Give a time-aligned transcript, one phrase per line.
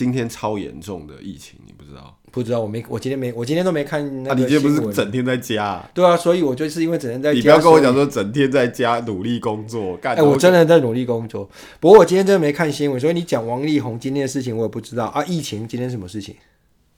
[0.00, 2.18] 今天超严重的疫情，你不知道？
[2.32, 4.30] 不知道，我没，我今天没，我今天都没看那个。
[4.30, 5.90] 啊，你今天不是整天在家啊？
[5.92, 7.36] 对啊，所以我就是因为整天在家。
[7.36, 10.16] 你不要跟我讲说整天在家努力工作，干。
[10.16, 11.46] 哎，我真的在努力工作。
[11.80, 15.22] 不过我今天真的没看新闻，所以你讲王力宏今天的事情我也不知道啊。
[15.26, 16.34] 疫情今天什么事情？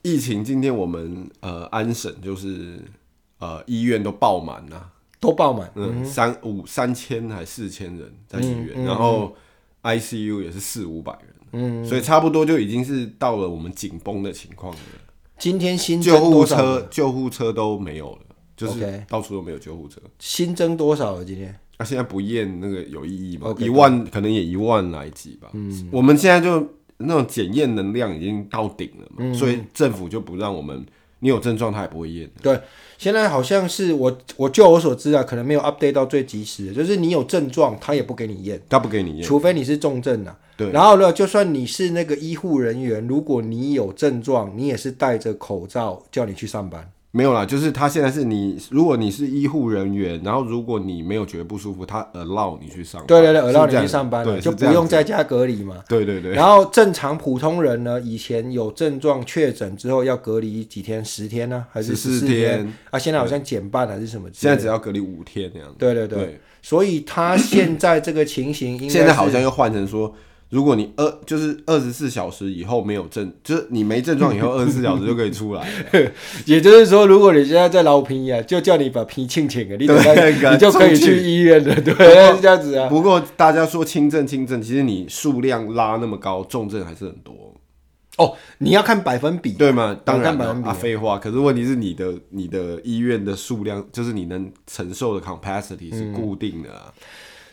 [0.03, 2.79] 疫情今天我们呃安省就是
[3.41, 9.35] 呃医院都爆满了，都爆满，嗯，三五三千还四千人在医院，嗯嗯、然后
[9.83, 14.81] ICU 也是四五百人，嗯，所以差不多就已经是到了我们紧绷的情况了。
[15.39, 18.19] 今天新增救护车，救护车都没有了，
[18.57, 20.01] 就是到处都没有救护车。
[20.19, 21.25] 新增多少了？
[21.25, 21.55] 今天？
[21.79, 25.49] 啊，现在不验那个有意义吗一万可能也一万来几吧。
[25.55, 26.65] 嗯，我们现在就
[26.99, 30.87] 那种检验能量已经到顶了嘛，嗯、所以政府就不让我们，
[31.23, 32.29] 你有症状他也不会验。
[32.43, 32.61] 对，
[32.99, 40.37] 现在好像是我我就我所知啊，可能没有 update 到最及时的，就是你有症状他也不给你验，他不给你验，除非你是重症啊。
[40.57, 46.91] 对，然后呢，就算你是那个医护人员，如果你有症状，你也是戴着口罩叫你去上班。
[47.15, 53.07] 没有啦，就是他现在是你，如果你是医护人员，然后如果你没有觉得不舒服，他 allow 你去上班。
[53.07, 55.85] 对对对，allow 你去上班，对，就不用在家隔离嘛。
[55.87, 56.33] 对对对。
[56.33, 61.05] 然后正常普通人呢，以前有症状确诊之后要隔离几天？
[61.05, 61.67] 十天呢？
[61.71, 62.73] 还是十四天？
[62.91, 64.27] 啊，现在好像减半还是什么？
[64.33, 65.77] 现在只要隔离五天那样子。
[65.79, 66.41] 对对对。
[66.63, 70.15] 所以他现在这个情形， 现在好像又换成说。
[70.53, 75.67] 如果你二就是二十四小时以后没有症，就是你没症状以后 二十四小时就可以出来。
[76.45, 81.75] 也就是说，如果你现在在老皮啊，就叫你把皮清清啊，你对你就可以去医院了。
[81.77, 81.95] 对，
[82.37, 82.87] 是这样子啊。
[82.91, 87.35] 不过大家说轻症轻症，其实你数量拉那么高，重症还是很多。
[88.19, 89.97] 哦，你要看百分比，对吗？
[90.05, 91.19] 当然百分比啊，废话。
[91.19, 96.93] 可是问题是你的你的医院的数量，就是你能承受的 capacity 是固定的啊。
[96.95, 97.03] 嗯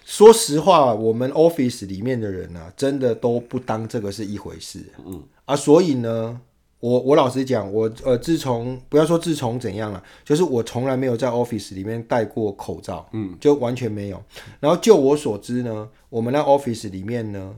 [0.10, 4.84] 说实话，我们 office 里面的人啊，真的都不当这个是一回事。
[5.06, 6.42] 嗯啊，所以呢，
[6.80, 14.20] 我我老实讲，我呃，自从不要说自从怎样了，就是我从来没有在 office 里面戴过口罩，嗯，就完全没有。
[14.60, 17.54] 然后就我所知呢，我们那 office 里面呢，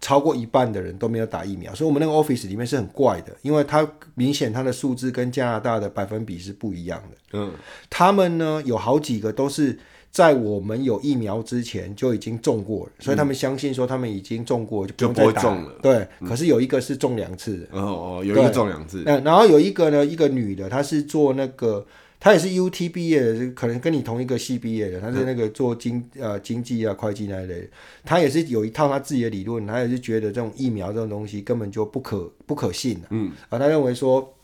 [0.00, 7.16] 超过一半的人都没有打疫苗，所以我们那个 office 里面是很怪的，因为它明显它的数字跟加拿大的百分比是不一样的。
[7.32, 7.52] 嗯，
[7.90, 9.76] 他们呢有好几个都是。
[10.10, 15.78] 在我们有疫苗之前就已经中过了，所以他们相信说他们已经中过就不用再打了。
[15.82, 17.66] 对，可是有一个是中两次的。
[17.72, 19.02] 哦哦，有一个中两次。
[19.06, 21.86] 那然后有一个呢，一个女的，她是做那个，
[22.18, 27.68] 她也是 UT 毕业的，可能跟你同一个系毕业的，她是那个做经呃经济啊会计那一类的，
[28.04, 33.00] 她也是有一套她自己的理论，她也是觉得这种疫苗这种东西根本就不可不可信。
[33.10, 34.34] 嗯，啊，她认为说。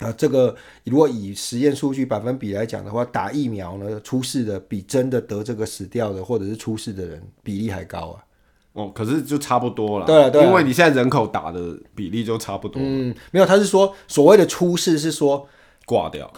[0.00, 8.24] 啊，这个如果以实验数据百分比来讲的话，打疫苗呢，出事的比真的得这个死掉的或者是出事的人比例还高啊。
[8.72, 10.06] 哦，可是就差不多了。
[10.06, 12.80] 对啊，对啊，因为你现在人口打的比例就差不多。
[12.82, 15.46] 嗯，没有，他是说所谓的出事是说
[15.84, 16.32] 挂掉，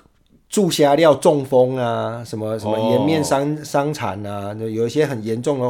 [0.48, 5.66] 注射料中风啊，什么什么颜面伤伤残啊，有一些很严重的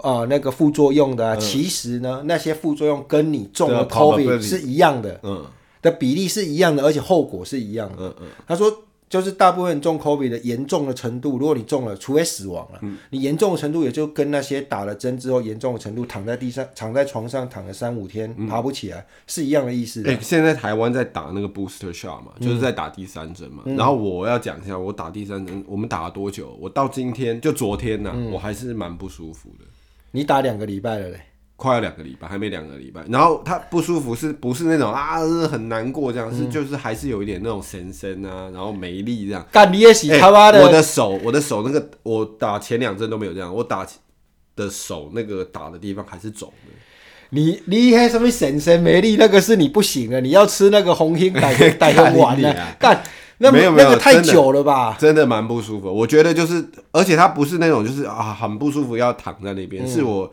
[0.00, 5.20] 啊、呃、那个副作用的、啊，嗯、其实呢，那些副作用跟你中了 COVID 是一样的。
[5.24, 5.44] 嗯。
[5.82, 8.08] 的比例是一样的，而且后果是一样的。
[8.08, 20.02] 嗯嗯，他说，就是大部分中 COVID 的严重的程度，如果你中了，除非死亡了，嗯、你严重的程度也就跟那些打了针之后严重的程度，躺在地上、躺在床上躺了三五天，嗯、爬不起来，是一样的意思。
[20.06, 23.62] 哎、欸，现在台湾在打那个 booster shot 嘛，就是在打第三针嘛。
[23.64, 26.54] 嗯、然后我要讲一下，我打第三针，我们打了多久？
[26.60, 29.64] 我到今天就昨天呢、我还是蛮不舒服的。
[30.10, 31.20] 你打两个礼拜了嘞？
[31.60, 33.04] 快要两个礼拜，还没两个礼拜。
[33.08, 36.32] 然后他不舒服，是不是那种啊，很难过这样？
[36.32, 39.44] 是就是还是有一点那种神神啊，然后没力这样。
[39.50, 40.62] 干你也洗他妈的！
[40.62, 43.84] 我的手，我的手那个，我打前两针都没有这样，我打
[44.54, 46.72] 的手那个打的地方还是肿的。
[47.30, 49.16] 你你还什么神神没力？
[49.16, 50.20] 那个是你不行啊！
[50.20, 52.54] 你要吃那个红心带带个丸呢？
[52.78, 53.02] 干
[53.38, 54.96] 那没有没有，那个太久了吧？
[54.96, 55.92] 真的蛮不舒服。
[55.92, 60.32] 我觉得就是，而且他不是那种就是啊很不舒服要躺在那边，嗯、是我。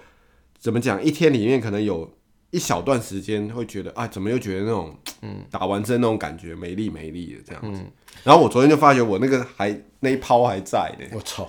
[0.65, 1.03] 怎么讲？
[1.03, 2.11] 一天里面可能有
[2.49, 7.81] 一小段时间会觉得啊，怎么又觉得那种，嗯，打完针那种感觉没力没力的这样子。
[7.83, 7.91] 嗯、
[8.23, 11.05] 然后我昨天就发觉我那个还那一泡还在呢。
[11.13, 11.47] 我操！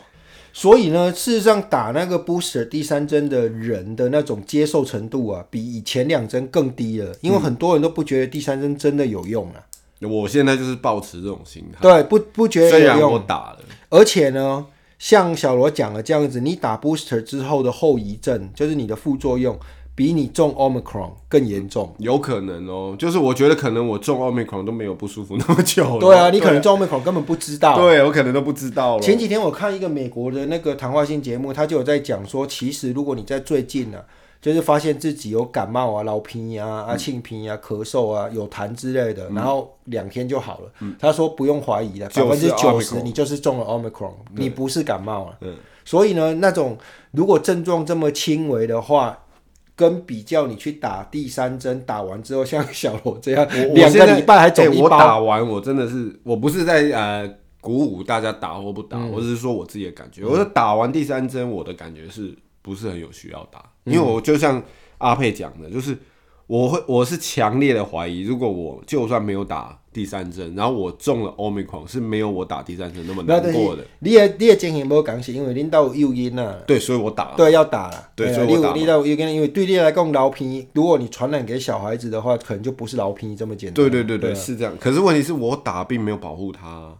[0.52, 7.16] 所以呢，事实上打那个 booster 第三针的人的那种接受程度啊，比以前两针更低了。
[7.22, 9.64] 因为很多人都不觉得第三针真的有用啊。
[10.00, 12.94] 嗯、我现在就是抱持这种心态，对，不不觉得有用。
[12.94, 14.66] 虽然我打了，而且呢。
[14.98, 19.58] 像小罗讲了这样子，你打 booster 之后的后遗症，就是你的副作用，
[19.94, 21.94] 比你中 omicron 更严重。
[21.98, 25.98] 有可能哦，就是我觉得可能我中 omicron 都没有不舒服那么久。
[25.98, 27.76] 对啊，你可能中 omicron 根本不知道。
[27.78, 29.02] 对，我可能都不知道了。
[29.02, 34.04] 前几天我看一个美国的那个谈话性节目，他就有在讲说，其实如果你在最近呢、啊。
[34.46, 40.70] 就是发现自己有感冒啊、老皮啊、啊擤鼻啊、咳嗽啊、有痰之类的，然后两天就好了。
[41.00, 45.56] 他说不用怀疑了，百分之九十你就是中了 Omicron，你不是感冒了。
[45.84, 46.78] 所以呢，那种
[47.10, 49.18] 如果症状这么轻微的话，
[49.74, 53.44] 跟比较你去打第三针，打完之后像小罗这样，
[53.74, 54.84] 两个礼拜还肿一包。
[54.84, 57.28] 我打完我真的是，我不是在呃
[57.60, 60.24] 鼓舞大家打或不打，我只是说我自己的感觉。
[60.24, 62.32] 我说打完第三针，我的感觉是
[62.66, 63.64] 不是很有需要打？
[63.84, 64.62] 因为我就像
[64.98, 65.96] 阿佩讲的，就是。
[66.48, 73.84] 我会，我是强烈的怀疑，如果我就算没有打第三针，然后我中了 Omicron，是没有我打第三针那么难过的。
[73.98, 76.56] 你的你的经验没有讲是因为恁都有诱因啊。
[76.64, 77.34] 对，所以我打了。
[77.36, 78.10] 对，要打了。
[78.14, 78.76] 对，所以我打了。
[78.76, 83.74] 你有诱因，因为对你来讲，流鼻，如果你传染给小孩子的话，可能就不是流鼻这么简单。
[83.74, 84.72] 对对对对，是这样。
[84.78, 86.96] 可是问题是我打并没有保护他。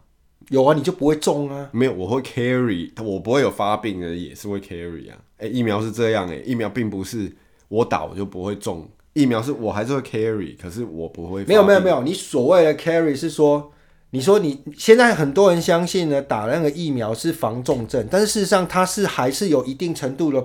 [0.51, 1.69] 有啊，你就不会中啊。
[1.73, 5.19] 没有，我会 carry，我不会有发病的，也是会 carry 啊。
[5.39, 7.31] 哎，疫苗是这样哎，疫苗并不是
[7.69, 8.89] 我打我就不会中。
[9.13, 11.45] 疫苗是我还是会 carry，可是我不会。
[11.45, 13.73] 没有没有没有，你所谓的 carry 是说，
[14.11, 20.45] 你说你现在很多人相信呢，打那个疫苗是防重症，但是事实上它是还是有一定程度的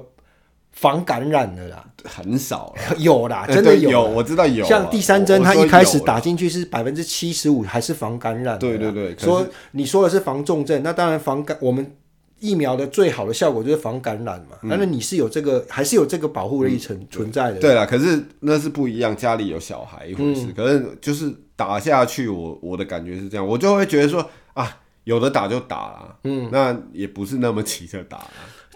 [0.81, 1.85] 防感染的啦。
[2.03, 4.65] 很少 有啦，真的有，有，我知道有。
[4.65, 8.59] 像第三针，它一开始打进去是百分之七十五还是防感染。
[8.59, 11.95] 对对对，说你说的是防重症，那当然防感我们。
[12.43, 17.59] 疫苗的最好的效果就是防感染嘛，但是你是有这个，还是有这个保护的一层存在的。
[17.59, 20.47] 对啦，可是那是不一样，家里有小孩一回事。
[20.55, 28.25] 可是就是打下去，我我的感觉是这样，我就会觉得说啊，有的打就打了，嗯，那也不是那么急着打。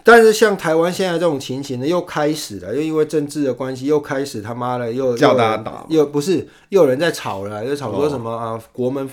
[0.06, 9.10] 但是像台湾现在这种情形呢，又开始了，又因为政治的关系，又开始他妈的又叫大家打，又不是又有人在吵了，又吵说什么啊，国门。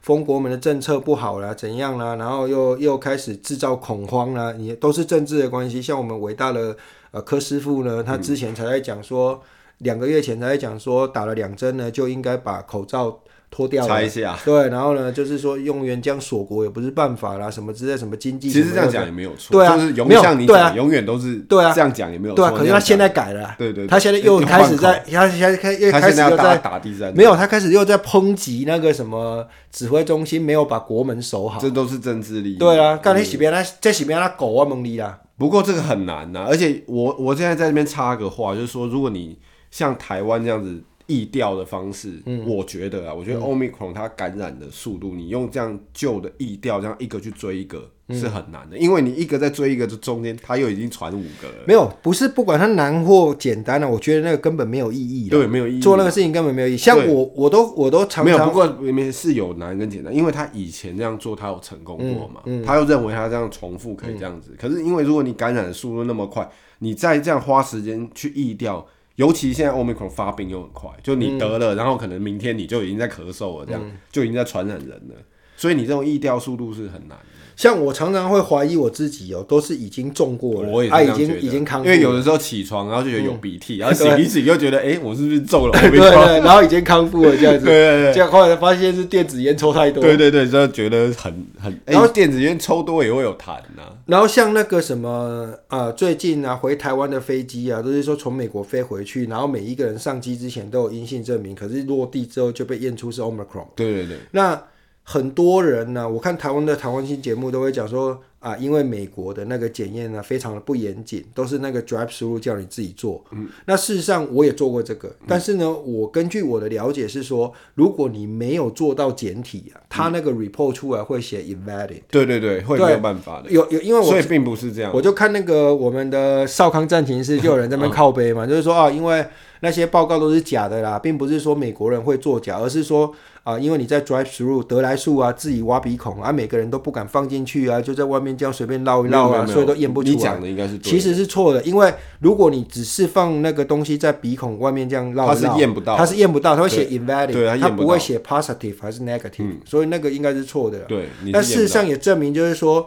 [0.00, 2.16] 封国门的政策不好了，怎样啦？
[2.16, 5.82] 然后又又开始制造恐慌啦，也都是政治的关系。
[5.82, 6.74] 像我们伟大的
[7.10, 9.42] 呃柯师傅呢，他之前才在讲说，
[9.78, 13.18] 两个月前才在讲说，打了两针呢就应该把口罩。
[13.50, 39.38] 脱掉了，一下，对，然后呢，就是说用援疆锁国也不是办法啦，什么之类，什么经济，其实这样讲也没有错，对啊，就是永像你讲，永远都是对啊，这样讲也没有错，对啊，可是他现在改了，对对，他现在又开始在，他现在开又开始又在打第三，没有，他开始又在抨击那个什么指挥中心没有把国门守好，这都是政治利益，对啊，刚才洗边那在洗边那狗啊蒙利啦，不过这个很难呐，而且我我现在在这边插个话，就是说，如果你
[39.70, 40.82] 像台湾这样子。
[41.08, 51.64] 疫调的方式，嗯、我觉得啊，我觉得 Omicron 它感染的速度，嗯、你用这样旧的疫调，这样一个去追一个是很难的，嗯、因为你一个在追一个，这中间它又已经传五个了。
[51.66, 55.30] 没有，不是不管它难或简单了，我觉得那个根本没有意义。
[55.30, 55.80] 对，没有意义。
[55.80, 56.76] 做那个事情根本没有意义。
[56.76, 58.38] 像我，我都我都常常没有。
[58.44, 64.50] 不过里面是有难跟简单，因为他以前这样做，他有成功过嘛，嗯嗯、他又认为他这样重复可以这样子。
[64.50, 66.46] 嗯、可是因为如果你感染的速度那么快，
[66.80, 68.86] 你再这样花时间去疫调。
[69.18, 75.14] 尤其现在 Omicron 发病又很快，就你得了，嗯、然后可能明天你就已经在咳嗽了，这样、嗯、就已经在传染人了，
[75.56, 77.18] 所以你这种疫调速度是很难。
[77.58, 81.86] 像我常常会怀疑我自己哦，都是已经中过了，我也啊，已经已经康复。
[81.88, 85.72] 因为有的时候起床，然后就觉得有鼻涕，嗯、然后醒一醒又觉得，哎、欸，我是不是中了？
[85.82, 87.64] 对，对对，然后已经康复了这样子。
[87.64, 90.00] 对 对对，这样后来发现是电子烟抽太多。
[90.00, 91.76] 对对对，就觉得很很。
[91.84, 93.92] 然后电子烟抽多也会有痰呐、啊。
[94.06, 103.66] 然后像那个什么啊、呃，最近啊，回台湾的飞机啊，都是说从美国飞回去，然后每一个人上机之前都有阴性证明，可是落地之后就被验出是 Omicron。
[103.74, 104.16] 对对对。
[104.30, 104.62] 那
[105.10, 108.20] 很多人呢、啊，我看台湾的台湾新节目都会讲说。
[108.40, 113.20] 啊，因为美国的那个检验呢，非常的不严谨，都是那个 drive through 叫你自己做。
[113.32, 122.02] 嗯，那事实上我也做过这个，嗯、但是呢，我根据我的了解是说，如果你没有做到检体啊，他、嗯、那个 report 出来会写 invalid。
[122.08, 123.50] 对对对，会没有办法的。
[123.50, 124.92] 有有，因为我所以并不是这样。
[124.94, 129.26] 我就看那个我们的少康战情室，就有人在那边靠背嘛，嗯、就是说啊，因为
[129.60, 133.14] 那些报告都是假的啦，并不是说美国人会作假，而是说。
[133.44, 140.14] 啊，因为你在 drive through 得来速啊，自己挖鼻孔啊，每个人都不敢放进去啊，就在外面这样随便绕一绕啊，所以都验不出来。
[140.14, 150.80] 你讲的应该是，其实是错的，因为如果你只是放那个东西在鼻孔外面这样绕一绕，它是验不到，它是验不到，它会写 invalid，它不会写 positive 还是 negative，、嗯、所以那个应该是错的。
[150.80, 152.86] 对，但事实上也证明就是说。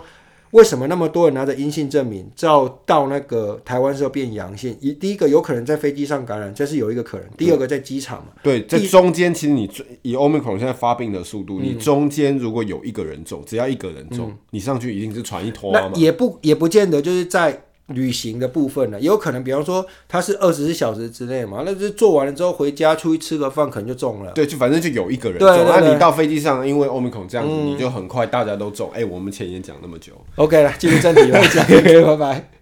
[0.52, 4.76] 为什么那么多人拿着阴性证明，照到那个台湾时候变阳性？
[4.80, 7.28] 一第一个有可能在飞机上感染，这是有一个可能。
[7.38, 8.34] 第二个在机场嘛。
[8.44, 9.70] 对，在中间其实你
[10.02, 15.92] 以 Omicron 现在发病的速度，嗯、你中间如果有一个人中，只要一个人中，嗯、你上去一定是传一坨嘛。
[15.96, 17.64] 也不也不见得就是在。
[17.94, 24.32] 旅行的部分呢，也有可能，比方说他是二十四小时之内嘛，那就是做完了之后回家出去吃个饭，可能就中了。
[24.34, 25.48] 对，就反正就有一个人中。
[25.48, 28.90] 那、啊、你到飞机上，因为 Omicron 这样子，嗯、你就很快大家都中。
[28.94, 31.40] 哎、欸，我们前言讲那么久，OK 了，进入正题了，
[32.06, 32.61] 拜拜。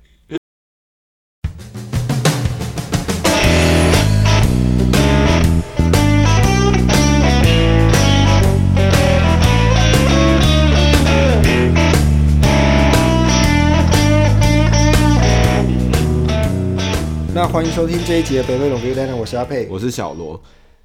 [17.47, 20.39] 欢迎收听这一集的北美龙哥带我是阿佩，我是小罗。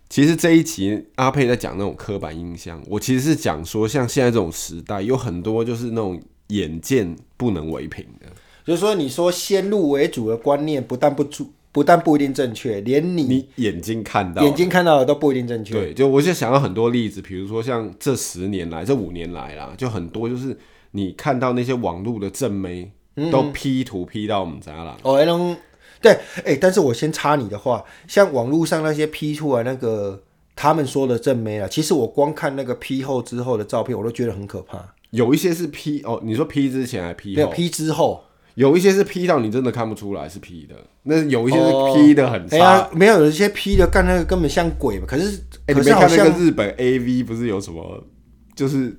[0.08, 8.26] 其实这一集阿佩在讲那种刻板印象，我其实是讲说，像现在这种时代，有很多就是那种眼见不能为凭的，
[8.64, 15.74] 就是说你说先入为主的观念，不但不主，不但不一定正确，连你你眼睛看到眼睛看到的都不一定正确。
[15.74, 20.56] 对，就我就想到很多例子，比如说像这十年来，这五年来啦，就很多就是
[20.92, 24.96] 你看到那些网络的正妹、嗯、都 P 图 P 到我们家了。
[25.02, 25.56] 哦，那种。
[26.04, 30.22] 对，哎、欸，但是我先插你的话，像网络上那些 P 出来那个
[30.54, 34.78] 他们说的正妹啊，其实我光看那个 P 后之后的照片，我都觉得很可怕。
[35.10, 37.36] 有一些是 P 哦，你说 P 之前还 P 后？
[37.36, 38.22] 没有 P 之后，
[38.54, 42.56] 有一些是 P 到你真的看不出来是 P 的，那有一些是 P 的很差。
[42.56, 45.06] 哦欸啊、没有，有一些 P 的干那个根本像鬼嘛。
[45.08, 48.04] 可是，哎、欸，你没看那个日本 AV 不是有什么，
[48.54, 48.94] 就是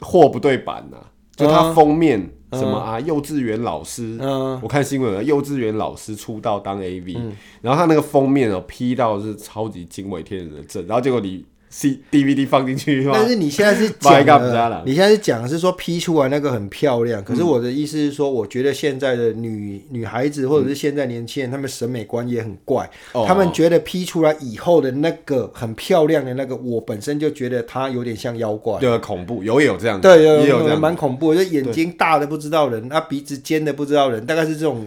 [0.00, 1.06] 货不对版呐、啊？
[1.34, 2.20] 就它封面。
[2.20, 3.00] 嗯什么啊？
[3.00, 11.44] 幼稚园老师，嗯、我看新闻了，幼稚园老师出道当 AV，、嗯、然后他那个封面哦，P 到是超级惊为天人的正，然后结果你。
[11.74, 22.88] C D V D 放进去，但是你现在是 讲，你现在是讲是说 P 出来那个很漂亮，可是我的意思是说，我觉得现在的女女孩子或者是现在年轻人，他们审美观也很怪，
[23.26, 34.86] 他们觉得 P 出来以后的那个很漂亮的那个，我本身就觉得它有点像妖怪，对，恐怖，有也有这样，对，有有这样，蛮恐怖，就眼睛大的不知道人，啊鼻子尖的不知道人，大概是这种。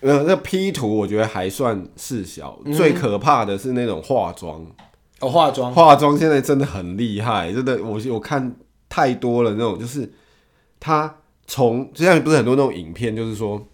[0.00, 4.66] 呃，那 P 图我觉得还算事小，最可怕的是那种化妆。
[5.24, 8.54] 哦、化妆，化妆现在真的很厉害，真的，我我看
[8.88, 10.12] 太多了那种，就是
[10.78, 11.16] 他
[11.46, 13.66] 从就像不是很多那种影片，就是说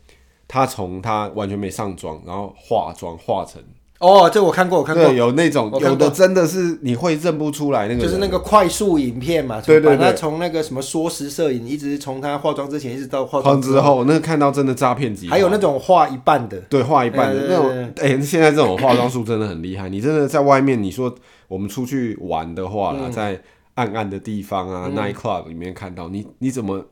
[0.47, 3.63] 他从他完全没上妆，然后化妆化成。
[4.01, 15.29] 哦，这我看过，我看过，有那种有的真的是你会认不出来那个，就是那个快速影片嘛，对对对，他从那个什么缩时摄影，一直从他化妆之前一直到化妆之后，那个看到真的诈骗级。
[15.29, 19.91] 还有那种画一半的，对，画一半的那种，哎、欸，现在这种化妆术真的很厉害。
[19.91, 21.15] 你真的在外面，你说
[21.47, 23.39] 我们出去玩的话啦，在
[23.75, 26.83] 暗暗的地方啊、嗯、，night club 里面看到你，你怎么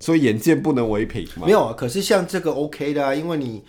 [0.00, 1.46] 所以眼见不能为凭嘛？
[1.46, 3.62] 没有啊，可是像这个 OK 的啊，因为你。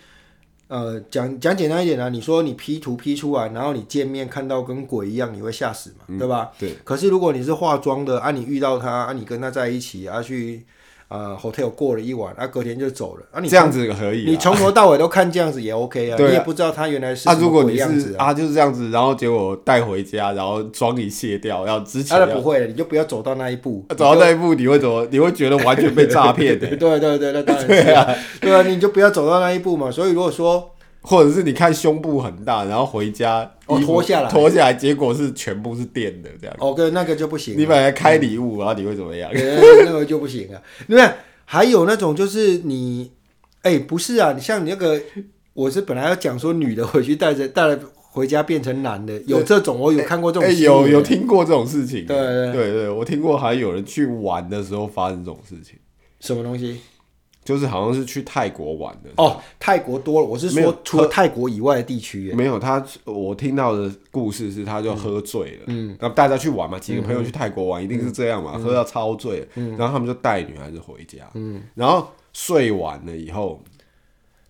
[0.68, 6.52] 呃，讲讲简单一点啊，你说你 P 图 P 出来，然后你见面看到跟鬼一样，你会吓死嘛，嗯、对吧？
[6.58, 6.74] 对。
[6.84, 10.64] 可是如果你是化妆的，啊，你遇到他，啊，你跟他在一起，啊，去。
[11.08, 13.24] 呃，hotel 过了一晚，啊，隔天就走了。
[13.32, 16.16] 啊，你这样子可以，你从头到尾都看这样子也 OK 啊。
[16.18, 22.18] 你也不知道他原来是啊，如果你是啊，就是这样子，然后结果带回家，然后妆一卸掉，然后之前。
[22.20, 23.86] 啊不会，你就不要走到那一步。
[23.90, 25.06] 走到那一步，你会怎么？
[25.10, 26.66] 你会觉得完全被诈骗的。
[26.76, 28.14] 对对对，那当然是 啊。
[28.40, 29.90] 对啊，你就不要走到那一步嘛。
[29.90, 30.70] 所以如果说。
[31.08, 36.54] 或者是你看胸部很大，然后回家哦脱下来，脱下来，结果是全部是电的这样。
[36.60, 37.56] 哦，对，那个就不行。
[37.56, 39.30] 你本来开礼物，然后你会怎么样？
[39.32, 40.60] 那个就不行啊。
[40.86, 41.10] 对，
[41.46, 43.10] 还有那种就是你，
[43.62, 45.00] 哎，不是啊，你像你那个，
[45.54, 52.04] 我是本来要讲说女的回去带着带了回家变成男的，有这种，我有看过这种，有有听过这种事情。
[52.04, 55.78] 对对对对，我听过，还有人去玩的时候发生这种事情。
[56.20, 56.80] 什么东西？
[57.48, 60.26] 就是好像是去泰国玩的哦，泰国多了。
[60.26, 62.84] 我是说，除了泰国以外的地区，没有他。
[63.06, 65.62] 我听到的故事是，他就喝醉了。
[65.68, 69.48] 嗯，那大家去玩嘛，几个朋友去泰国玩，一定是这样嘛，嗯、喝到超醉。
[69.54, 71.26] 嗯，然后他们就带女孩子回家。
[71.32, 73.64] 嗯，然后睡完了以后，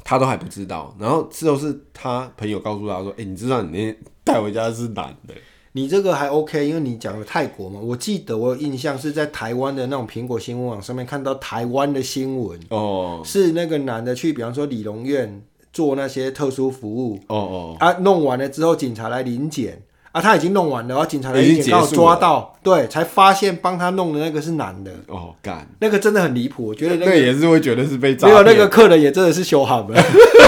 [0.03, 0.93] 他都还不知道。
[0.99, 5.35] 然后之后是他朋友告诉他说：“哎、欸，你知道你那带回家是男的。”
[5.73, 19.83] 你这个还 OK，因为你讲了泰国嘛，我记得我有印象是在台湾的那种苹果新闻网上面看到台湾的新闻哦，是那个男的去，比方说理容院做那些特殊服务哦哦，啊，弄完了之后警察来临检。
[20.13, 24.91] 啊，他已经弄完了，然后警察来一检，刚好抓到，对，才发现帮他弄的那个是男的。
[25.07, 28.17] 哦，干，那个真的很离谱，我觉得那个也是会觉得是被。
[28.23, 30.03] 没有那个客人也真的是修好了，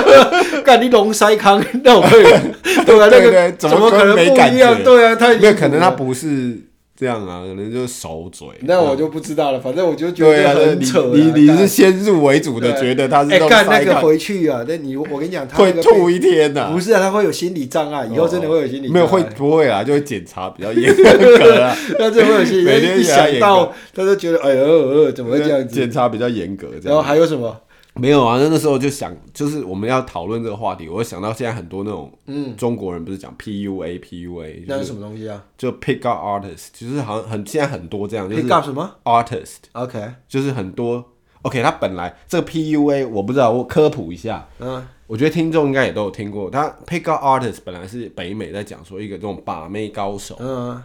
[0.64, 2.54] 干你龙塞康那种客人，
[2.86, 3.08] 对啊？
[3.10, 4.82] 那个怎么可能不一样？
[4.82, 6.58] 对啊，他没有可能他不是。
[7.00, 8.46] 这样啊，可能就是熟嘴。
[8.60, 11.02] 那我就不知道了，反正我就觉得很扯。
[11.14, 13.30] 你你是先入为主的，觉得他是。
[13.30, 14.62] 哎，干那个回去啊！
[14.68, 16.68] 那你我跟你讲，他会吐一天呐。
[16.70, 18.88] 不是啊，他会有心理障碍，以后真的会有心理。
[18.88, 19.82] 没有会不会啊？
[19.82, 21.74] 就会检查比较严格啊。
[21.98, 25.74] 他就会有心理，每天一想到他就觉得哎呦，怎么会这样子？
[25.74, 27.56] 检查比较严格，然后还有什么？
[27.94, 35.44] 没有啊，那那时候就想，就是我们要讨论这个话题，我想到现在很多那种，嗯，中国人不是讲 PUA PUA，那是什么东西啊？
[35.58, 41.04] 就 pick up artist，就是好像很现在很多这样，就是 pick up 什么 artist？OK，就是很多
[41.42, 50.80] OK，他本来这个 PUA 我不知道，我科普一下，嗯，我觉得听众应该也都有听过，他 pick up artist 本来是北美在讲说一个这种把妹高手，嗯，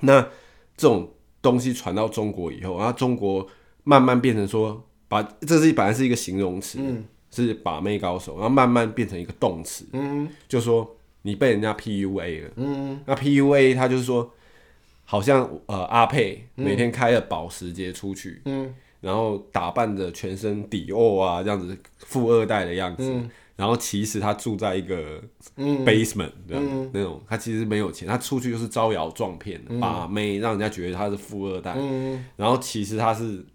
[0.00, 0.20] 那
[0.76, 1.10] 这种
[1.40, 3.46] 东西传到中国以后，然后中国
[3.82, 4.84] 慢慢变成说。
[5.14, 14.28] 把这是本来是一个形容词，嗯，是把妹高手，然后慢慢变成一个动词，嗯就说你被人家 PUA 了，嗯那 PUA 他就是说，
[15.04, 18.74] 好像呃阿佩每天开了保时捷出去，嗯。
[19.00, 23.30] 然后打扮着全身迪奥啊这样子富二代的样子，嗯。
[23.54, 25.22] 然后其实他住在一个
[25.56, 25.84] 嗯。
[25.84, 26.90] basement 这样、嗯。
[26.92, 32.24] 那种，他其实没有钱，他出去就是招摇撞骗的，把妹让人家觉得他是富二代，嗯。
[32.34, 33.46] 然后其实他是嗯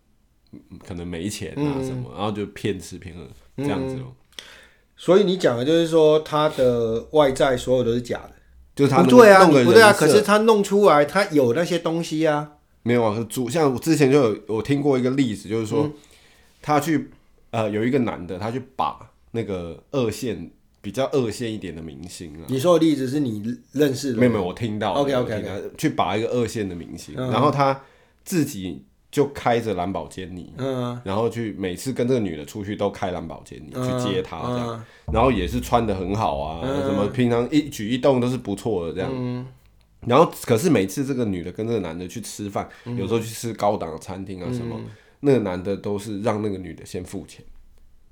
[0.87, 1.85] 可能没钱啊嗯。
[1.85, 3.27] 什么，然后就骗吃骗喝
[3.57, 4.13] 这样子哦、
[4.95, 8.31] 所以你讲的就是说他的外在所有都是假的，
[8.75, 12.53] 就是他不对啊，不对啊，可是他弄出来他有那些东西啊，
[12.83, 15.93] 没有啊，主像我之前就有我听过一个例子，就是说、嗯。
[16.61, 17.09] 他去
[17.51, 18.99] 呃有一个男的，他去把
[19.31, 20.51] 那个二线
[20.81, 23.41] 比较二线一点的明星啊，你说的例子是你
[23.71, 25.33] 认识没有没有我听到 OK，OK，OK。
[25.33, 27.31] 我听到去把一个二线的明星，嗯。
[27.31, 27.81] 然后他
[28.25, 30.99] 自己就开着兰博基尼，嗯。
[31.03, 34.83] 然后去每次跟这个女的出去都开兰博基尼、嗯去接她这样，嗯。
[35.13, 36.83] 然后也是穿的很好啊，嗯。
[36.83, 39.09] 什么平常一举一动都是不错的这样。
[39.13, 39.45] 嗯。
[40.07, 44.79] 然后可是每次这个女的跟这个男的去吃饭，有时候去吃高档的餐厅啊什么，
[45.19, 47.43] 那个男的都是让那个女的先付钱。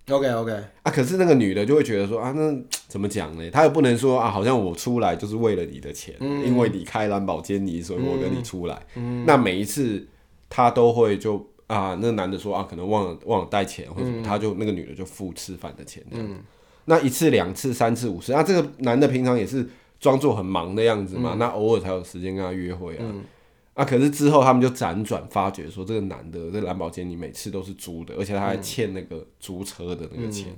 [0.10, 0.52] ，OK OK，
[0.84, 2.54] 啊，可是那个女的就会觉得说啊，那
[2.90, 3.50] 怎么讲呢？
[3.52, 8.86] 她又不能说啊，好像我出来就是为了你的钱，因为你开兰博基尼，所以我跟你出来。
[9.26, 10.06] 那每一次
[10.50, 16.34] 她都会就啊，那个男的说啊，可能忘了忘了带钱或者什么，他就那个女的就付吃饭的钱这样子。
[16.86, 19.68] 那一次、两次、三次、五次，那这个男的平常也是
[20.00, 23.06] 装作很忙的样子嘛，那偶尔才有时间跟他约会啊。
[23.74, 30.56] 啊，可是之后他们就辗转发觉说，这个男的这个兰博基尼每次都是租的，而且他还欠那个租车的那个钱。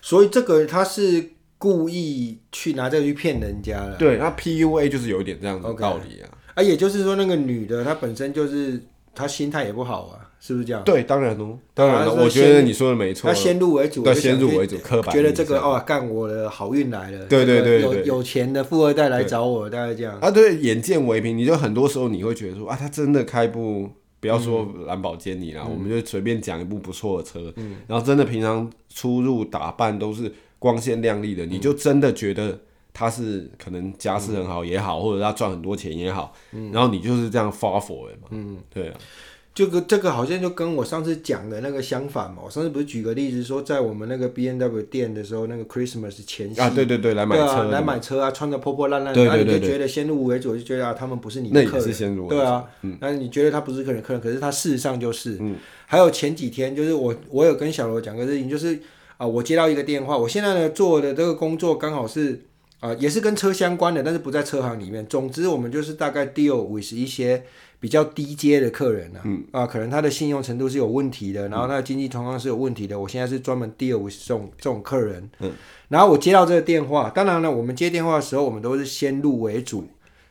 [0.00, 6.30] 所以这个他是故意去拿这个去骗人家的，对，那 PUA 就是有一点这样子的道理啊。
[6.54, 8.80] 啊，也就是说那个女的她本身就是
[9.14, 10.82] 她心态也不好啊，是不是这样？
[10.84, 13.34] 对，当然哦，当然了，啊我觉得你说的没错她。
[13.34, 20.18] 先入为主，对先入为主刻板觉得这个哦，干我的好运来了，对对对有有钱的富二代来找我，大概这样。
[20.20, 23.88] 啊，对，眼见为凭，你就很多时候你会觉得说啊，他真的开部，
[24.20, 27.52] 不要说兰博基尼啦，我们就随便讲一部不错的车，
[27.86, 32.58] 然后真的平常出入打扮都是光鲜亮丽的，你就真的觉得
[32.92, 36.34] 他是可能家世很好也好，或者他赚很多钱也好，
[36.72, 38.94] 然后你就是这样 fall for 嘛，嗯，对啊，
[39.52, 42.42] 这个这个好像就跟我上次讲的那个相反嘛。
[42.44, 49.54] 我上次不是举个例子说，在我们那个 B N W 店的时候，那个 Christmas 前夕啊，对对对，来买对啊，车，来买车啊，穿的破破烂烂的，对然后对对。
[49.54, 52.64] 你就觉得先入为主，就觉得啊，他们不是你的客人，是先入对啊，
[53.00, 55.38] 那你觉得他不是客人客人，可是他事实上就是。
[55.86, 58.78] 还有前几天，就是我我有跟小罗讲个事情，就是
[59.16, 62.40] 啊、我接到一个电话，我现在呢做的这个工作刚好是
[62.80, 65.06] 啊、也是跟车相关的，但是不在车行里面。
[65.06, 67.44] 总之，我们就是大概 deal with 一些
[67.78, 69.20] 比较低阶的客人啊，
[69.52, 72.98] 啊，可能他的信用程度是有问题的，然后他的经济状况是有问题的。
[72.98, 75.52] 我现在是专门 deal with 这种这种客人，嗯，
[75.88, 79.86] 然后我接到这个电话，当然了，我们接电话的时候，我们都是先入为主，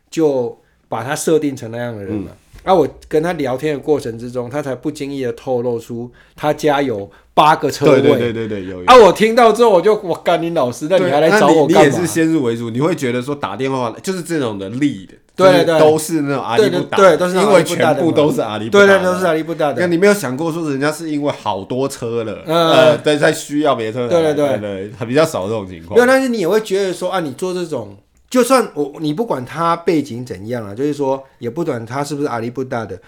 [0.10, 2.32] 就把他设定成那样的人嘛。
[2.64, 8.02] 啊，我跟他聊天的过程之中，他才不经意的透露出他家有八个车位。
[8.02, 8.86] 对对对对对，有有。
[8.86, 11.82] 啊，我听到之后，我就我干你老师，那你还来找我干嘛？
[11.82, 19.76] 你也是先入为主，你会觉得说打电话就是这种的 lead，对对都是那种阿里不达，对，都是因为全部都是阿里不达，对对，都是阿里不达的。
[19.80, 25.96] 那你没有想过说人家是因为好多车了，嗯呃，对，在需要别车，对对对对，比较少这种情况。
[25.96, 27.98] 没有，但是你也会觉得说啊，你做这种。
[28.30, 33.00] 就算我你不管他背景怎样啊，就是说也不管他是不是阿里不达的，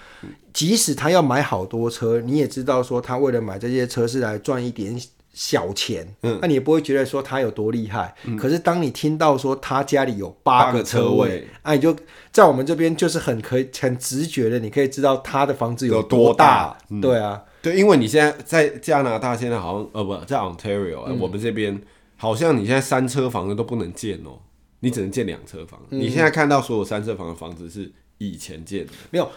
[0.51, 4.99] 即使他要买好多车，你也知道说他为了买这些车是来赚一点
[5.33, 8.13] 小钱，嗯，那你也不会觉得说他有多厉害。
[8.25, 11.95] 嗯、可是当你听到说他家里有八个车位，哎啊，你就
[12.31, 16.33] 在我们这边就是很可以很直觉的，你可以知道他的房子有多大。
[16.33, 16.77] 多大。
[16.89, 21.79] 嗯、对啊，对，因为你现在在加拿大，现在好像呃不在 Ontario，、嗯、我们这边
[22.17, 24.39] 好像你现在三车房子都不能建哦。
[24.81, 25.81] 你只能建两车房。
[25.89, 29.31] 嗯、你现在看到所有三车房的房子是以前建的，没有，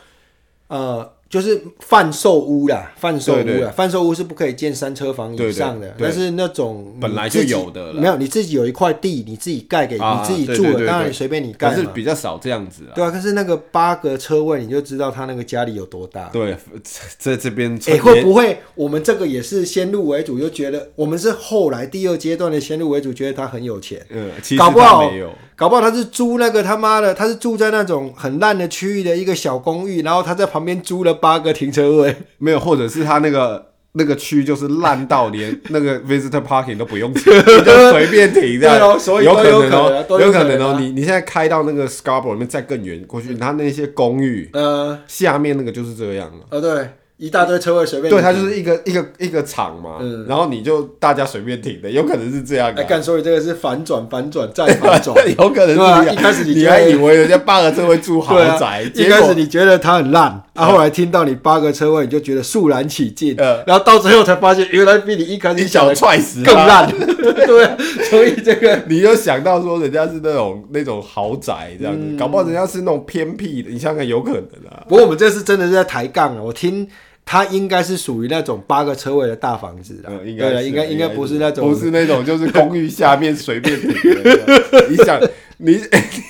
[0.66, 5.92] 呃，就是贩售屋啦，贩售屋啦，贩售屋是不可以建三车房以上的。
[5.98, 11.70] 但是那种本来就有的，没有你自己有一块地，你自己盖给你自己住的，当然你随便你盖。
[11.70, 12.94] 可是比较少这样子啊。
[12.94, 16.28] 对啊，可是那个八个车位，你就知道他那个家里有多大。
[16.32, 16.56] 对，
[17.18, 24.00] 在这边，哎，会不会我们这个也是先入为主，就觉得我们是后来第二阶段的先入为主，觉得他很有钱。
[24.10, 25.32] 嗯，其实搞不好没有。
[25.56, 38.76] 搞不好他是租那个他妈的，他是住在那种很烂的区域的一个小公寓，然后他在旁边租了八个停车位， 没有，或者是他那个那个区就是烂到连 那个 visitor parking 都不用停，你就随便停这样。
[38.92, 40.76] 哦、所以有可能哦，有可能哦。
[40.78, 46.88] 你你现在开到那个 Scarborough 里面再更远过去，他那些公寓，呃，下面那个就是这样了呃，对。
[47.24, 52.70] 一大堆车位随便，对，它就是一个一个一个场嘛，嗯、然后你就大家随便停的，有可能是这样。
[52.76, 56.12] 哎，干，所以这个是反转，反转再反转，有可能是这样。
[56.12, 63.34] 一开始你还以为人家八个车位住豪宅，一开始你觉得它很烂，啊，后来听到你八个车位，你就觉得肃然起敬，
[63.66, 66.86] 然后到最后才发现，原来比你一开始想踹死更烂。
[66.92, 74.84] 对，所以这个你就想到说，人家是那种那种豪宅这样子，搞不好人家是那种偏僻的，你想想有可能啊。
[74.86, 76.86] 不过我们这次真的是在抬杠啊，我听。
[77.26, 83.90] 它应该是属于那种八个车位的大房子的，嗯，应该应该应该不是那种，不是那种就是公寓下面随便停
[84.90, 85.20] 你想，
[85.56, 85.80] 你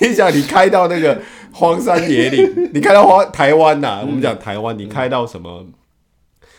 [0.00, 1.20] 你想，你开到那个
[1.52, 5.66] 荒山野岭， 你开到荒台湾呐，我们讲台湾，你开到什么，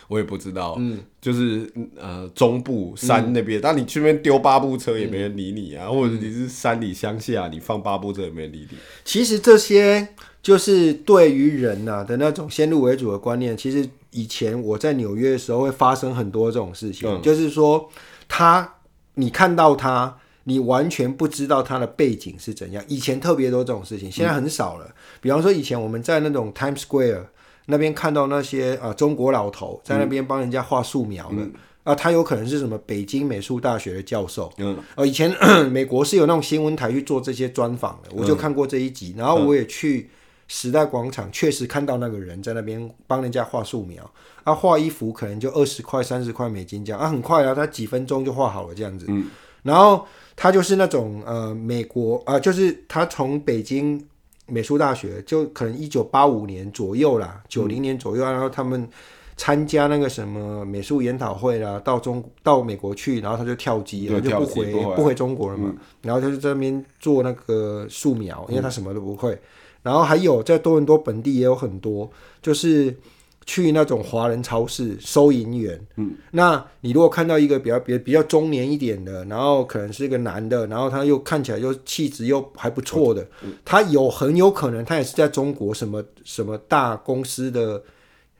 [0.09, 1.65] 我也不知道，嗯，就是
[1.97, 8.77] 呃中部山那边，但你去那边丢八部车也没人理你啊，或者你是山里乡下，你放八部车也没人理你。
[9.05, 10.09] 其实这些
[10.43, 13.87] 就是对于人呐的那种先入为主的观念，其实。
[14.15, 17.89] 以前我在纽约的时候会发生很多这种事情，嗯、就是说
[18.29, 18.75] 他
[19.15, 22.81] 你看到他，你完全不知道他的背景是怎样。
[22.87, 24.85] 以前特别多这种事情，现在很少了。
[24.85, 27.25] 嗯、比方说以前我们在那种 Times Square
[27.65, 34.49] 那边看到那些啊、呃、中国老头在那边帮人家画素描的，啊、嗯呃，他有可能是什么北京美术大学的教授。
[34.59, 35.29] 嗯，呃，以前
[35.69, 40.09] 美国是有那种新闻台去做这些专访的，我就看过这一集，然后我也去。
[40.47, 44.07] 时代广场确实看到那个人在那边帮人家画素描，
[44.43, 49.07] 他、啊、画一幅可能就二十块、三十块美金这样啊，很快啊，他几分钟就画好了这样子。
[49.09, 49.25] 嗯、
[49.63, 50.05] 然后
[50.35, 53.99] 他就是那种呃，美国啊、呃，就是他从北京
[54.45, 58.87] 美术大学，就可能一九八五年左右啦，九零年左右，嗯、然后他们
[59.35, 65.69] 参加那个什么美术研讨会啦，到中到美国去，然后他就跳机了，就不回不回，不回中国了嘛。
[65.71, 69.31] 嗯、然后他就在那边做那个素描，因为他什么都不会。
[69.33, 69.39] 嗯
[69.85, 72.09] 然后还有在多伦多本地也有很多，
[72.41, 72.97] 就是
[73.45, 75.79] 去那种华人超市收银员。
[75.97, 87.83] 嗯，那你如果看到一个比较比比较中年一点的，然后可能是一个男的，然后他又看起来又气质又还不错的，嗯、他有很有可能他也是在中国什么什么大公司的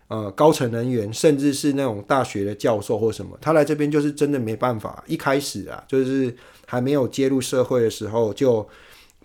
[0.08, 3.38] 呃高层人员，甚至是那种大学的教授或什么。
[3.40, 8.68] 他来这边就是真的没办法，一开始啊，就是还没有接入社会的时候就。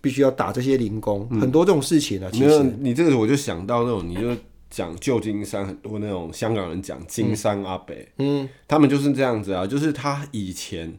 [0.00, 2.30] 必须要打这些零工，嗯、很多这种事情啊。
[2.32, 4.34] 其实你这个我就想到那种，你就
[4.70, 10.92] 讲旧金山很多那种香港人讲金山阿北，嗯，他们就是这样子啊，就是他以前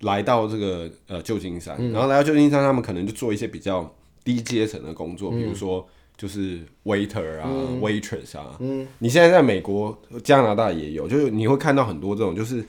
[0.00, 8.56] 来到这个呃旧金山，嗯、然后来到旧金山，他们可能就做一些比较低阶层的工作，嗯、比如说就是 waiter 啊、嗯、waitress 啊。
[8.60, 12.64] 嗯，你现在在美国、加拿大也有，就是你会看到很多这种，就是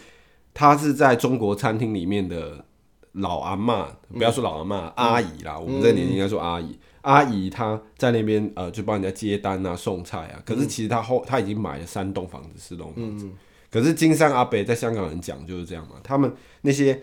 [0.54, 2.66] 他是在中国餐厅里面的。
[3.14, 6.66] 老阿妈，不要说老阿妈，嗯、阿姨啦，我们这年龄应该说阿姨。
[6.66, 10.42] 嗯、阿姨她在那边呃，就帮人家接单啊、送菜啊。
[10.46, 13.26] 可是其实她后她已经买了三栋房子、四栋房子。
[13.26, 13.34] 嗯、
[13.72, 17.02] 可是金山阿北在香港人讲就是这样嘛，他们那些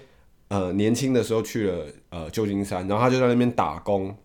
[0.49, 4.17] 呃年轻的时候去了呃旧金山，然后他就在那边打工，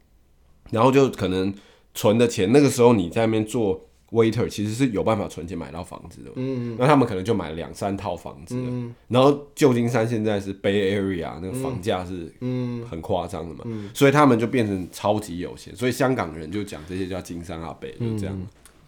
[0.71, 1.53] 然后就可能
[1.93, 3.88] 存的钱，那个时候你在那边做。
[4.11, 18.37] Waiter 其实是有办法存钱买到房子的，嗯，那他们可能就买了两三套房子，嗯，然后旧金山现在是 Bay Area 那个房价是嗯很夸张的嘛，嗯，所以他们就变成超级有钱，所以香港人就讲这些叫金山阿北，就这样。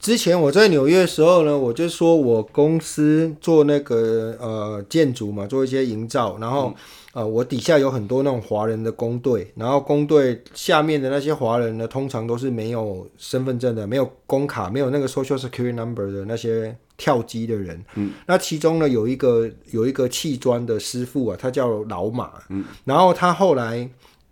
[0.02, 6.74] 之前我在纽约的时候呢，我就说我公司做那个呃建筑嘛，做一些营造，然后。
[7.14, 17.84] 呃，我底下有很多那种华人的工队，然后工队下面的那些华人呢，通常都是没有身份证的，没有工卡，没有那个 social security number 的那些跳机的人。
[17.96, 22.32] 嗯，那其中呢，有一个有一个砌砖的师傅啊，他叫老马。
[22.48, 23.90] 嗯，然后他后来，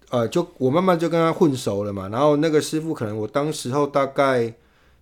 [0.10, 4.54] 呃，就我慢慢就跟他混熟了嘛，然后那个师傅可能我当时候大概。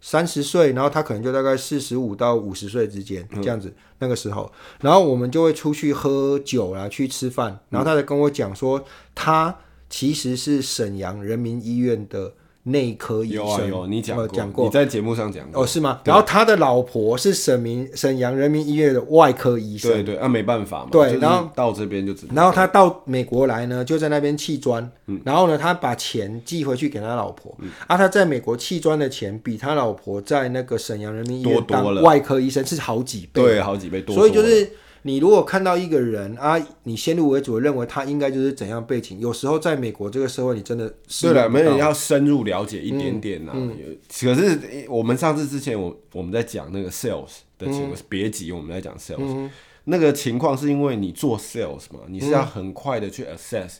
[0.02, 8.84] 三十岁，然后他可能就大概四十五到五十岁之间这样子，那个时候，然后我们就会出去喝酒啦，去吃饭，然后他就跟我讲说，
[9.14, 9.58] 他
[9.90, 12.34] 其实是沈阳人民医院的。
[12.68, 13.38] 内科医生。
[13.38, 15.64] 有啊有，你讲过，讲过，你在节目上讲过。
[15.64, 16.02] 哦，是吗？
[16.04, 24.90] 然后他的老婆是沈明沈阳人民医院的外科医生，对对，啊，没办法嘛，对，然后到这边就只能，然后他到美国来呢，就在那边砌砖，
[25.24, 27.56] 然后呢，他把钱寄回去给他老婆，
[27.88, 34.70] 啊，他在美国砌砖的钱比他老婆在那个沈阳人民医院当外科医生是好几倍，对，好几倍多，所以就是。
[35.08, 43.56] 你如果看到一个人啊，你先入为主的认为他应该就是怎样背景，有时候在美国这个社会，你真的是对了，没有要深入了解一点点呐、啊。
[43.56, 49.50] 嗯嗯、可是我们上次之前我我们在讲那个 sales 的情况，别、嗯、急，我们在讲 sales、嗯、
[49.86, 53.78] 那个情况是因为你做 sales 嘛，你是要很快的去 assess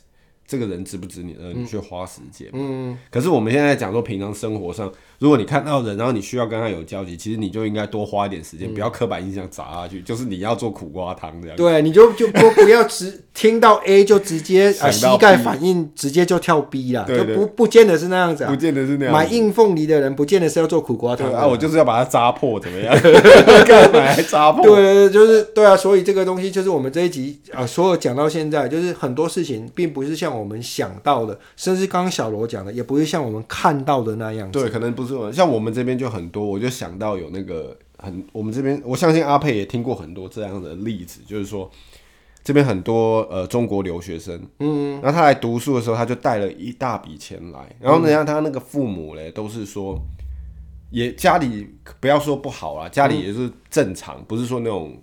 [0.48, 2.48] 这个人值不值你呃你去花时间。
[2.54, 11.56] 嗯，可是我们现在讲说平常生活上，如果你看到人，然后你需要跟他有交集，其实你就应该多花一点时间，不要刻板印象砸下去，就是你要做苦瓜汤这样。
[11.56, 19.12] 对，你就就不不要直听到 A 就直接啊膝盖反应直接就跳 B 了，就不不见得是那样子，不见得是那样。
[19.12, 22.96] 买硬凤梨的人不见得是要做苦瓜汤啊，我就是要把它扎破，怎么样？
[23.66, 24.64] 干嘛还扎破？
[24.64, 34.60] 对， 就是对啊，所以这个东西就是我们这一集啊，所有讲到现在，就是很多事情并不是像我们想到的，甚至刚刚小罗讲的，也不是像我们看到的那样子。
[34.60, 41.70] 对，可能不是我像我们这边就很多，我就想到有那个很，我们这边我相信阿佩也听过很多这样的例子，就是说
[42.44, 49.98] 这边很多呃中国留学生，嗯，然后他来读书的时候，他就带了一大笔钱来，然后呢，像他那个父母嘞，都是说
[50.90, 51.68] 也家里
[52.00, 54.96] 不要说不好啦，家里也是正常，嗯、不是说那种。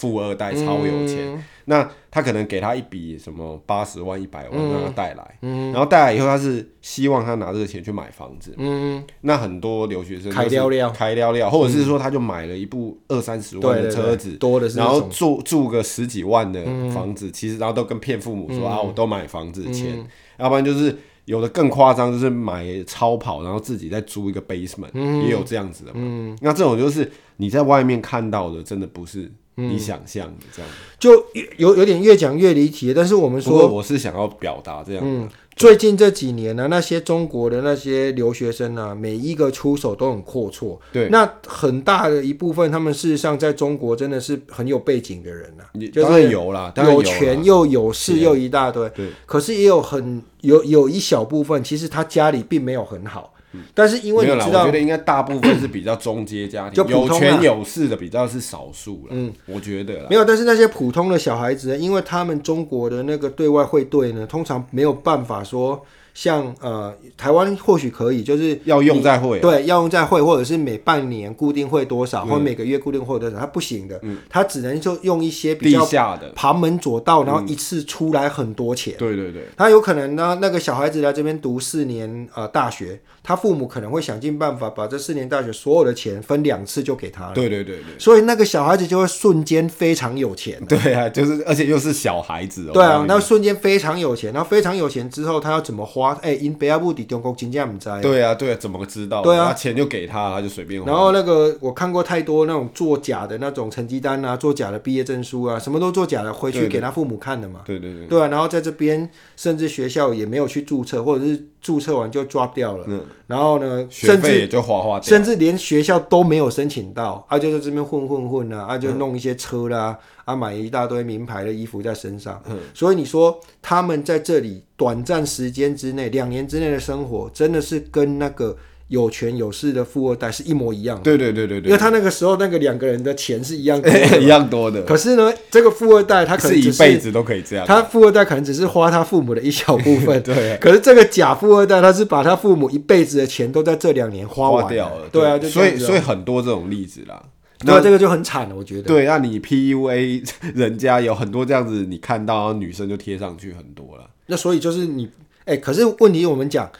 [0.00, 8.54] 富二代超有钱，嗯、那他可能给他一笔什么八十万、一百万让他带来，嗯、然后带来以后，他是希望他拿这个钱去买房子。
[8.56, 20.06] 嗯，那很多留学生开撩撩，开撩撩，或者是说他就买了一部二三十万的车子，多的是，然后住住个十几万的房子，嗯、其实然后都跟骗父母说、嗯、啊，我都买房子的钱，嗯、
[20.38, 26.00] 要不然就是有的更夸张，就是买超跑，然后自己再租一个 basement，、嗯、也有这样子的嘛。
[26.02, 29.30] 嗯，那这种就是你在外面看到的，真的不是。
[29.68, 31.24] 你想象的这样，就
[31.56, 32.94] 有有点越讲越离题。
[32.94, 35.02] 但是我们说，我是想要表达这样。
[35.04, 40.78] 嗯，最近这几年呢、啊，那些中国的那些留学生呢、啊，每一个出手都很阔绰。
[40.92, 48.88] 对，那很大的一部分，他们事实上在中国真的是很有背景的人啊，就是有啦，有权又有势又一大堆。
[48.90, 53.34] 对，可是也有很有有一小部分，其实他家里并没有很好。
[53.74, 59.10] 但是因为你知道，我觉得应该大部分是比较中阶家庭，就有权有势的比较是少数了。
[59.10, 60.24] 嗯，我觉得没有。
[60.24, 65.84] 但是那些普通的小孩子呢，因为他们中国的那个对外汇兑呢，通常没有办法说。
[66.12, 75.86] 像呃，台湾或许可以，就是要用在汇，对，要用在会，或者是每半年固定会多少，或每个月固定会多少，它不行的，它只能就用一些比较
[76.34, 78.94] 旁门左道，然后一次出来很多钱。
[78.98, 87.34] 对对对，他有可能呢，那个小孩子来这边读四年呃大学，他父母可能会想尽办法把这四年大学所有的钱分两次就给他了。
[87.34, 90.60] 对对对对，所以那个小孩子就会瞬间非常有钱。
[90.66, 92.72] 对啊，就是而且又是小孩子哦。
[92.72, 95.99] 对啊，那瞬间非常有钱，然后非常有钱之后，他要怎么花？
[96.00, 98.00] 花哎，因北亚布底中国金价不在。
[98.00, 99.22] 对啊，对啊，怎么知道？
[99.22, 100.90] 对啊，他钱就给他，他就随便花。
[100.90, 107.60] 然后那个我看过太多那种作假的那种成绩单啊，作假的毕业证书啊，什么都作假的，回去给他父母看的嘛。
[107.64, 108.06] 对对对。
[108.06, 112.84] 对啊，然后在这边甚至学校也没有去注册，或者是注册完就 drop 掉了。
[112.88, 113.04] 嗯。
[113.26, 119.98] 然后呢，甚至也就花花掉，甚至连学校都没有申请到，啊，就在这边混混混啊，啊，就弄一些车啦。
[120.30, 128.56] 他买一大堆名牌的衣服在身上，嗯、所以你说他们在这里短暂时间之内，两年之内的生活，真的是跟那个
[128.88, 131.02] 有权有势的富二代是一模一样的。
[131.04, 134.82] 对对对对对，因为他那个时候那个两个人的钱是一样多， 一样多的。
[134.82, 140.20] 可是呢，这个富二代他可能是一辈子都可以这样，他富二代可能只是花他父母的一小部分。
[140.24, 145.08] 对，可是这个假富二代，他是把他父母一辈子的钱都在这两年花完花掉了。
[145.12, 147.22] 对啊，就所以所以很多这种例子啦。
[147.62, 148.84] 那这个就很惨了，我觉得。
[148.84, 154.08] 对，那你 PUA 人家有很多这样子，你看到女生就贴上去很多了。
[154.26, 155.06] 那所以就是你，
[155.44, 156.70] 哎、欸，可是问题我们讲，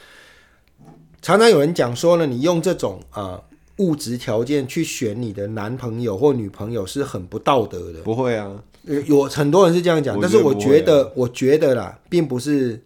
[1.20, 3.44] 常常有人讲说呢，你用这种啊、呃、
[3.78, 8.00] 物质条件去选你的男朋友或女朋友是很不道德的。
[8.00, 8.50] 不会啊，
[9.06, 12.82] 有很多人是这样讲，但是我觉得，啊、我觉得啦，并不是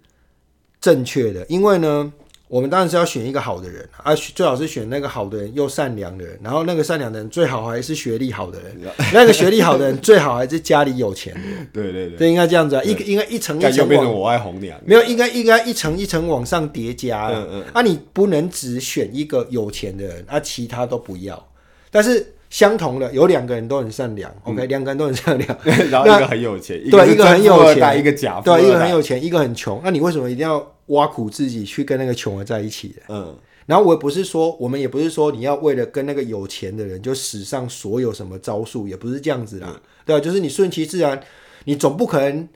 [0.80, 2.12] 正确的，因为呢。
[2.54, 8.76] 我们当然是要选一个好的人啊，最好是选那个好的人又善良的人，然后那个善良的人最好还是学历好的人，
[9.12, 11.68] 那个学历好的人最好还是家里有钱的人。
[11.72, 17.26] 对对对，这应该这样子啊，一个应该一层一层变成我爱红娘，没有应该应该一层一层往上叠加。
[17.26, 21.44] 嗯嗯，啊，你不能只选一个有钱的人，啊，其他都不要。
[21.90, 25.58] 但是相同的有两个人都很善良，OK，两个人都很善良，
[25.90, 29.80] 然后一个很有钱，对，一个很有钱，一个假，对，一个很有钱，一个很穷。
[29.82, 30.64] 那你为什么一定要？
[30.88, 41.18] 挖苦自己去跟那个穷人在一起的，嗯，然后我也不是说，我们也不是说你要为了跟那个有钱的人就使上所有什么招数，也不是这样子啦，嗯、对，就是你顺其自然，
[41.64, 42.46] 你总不可能，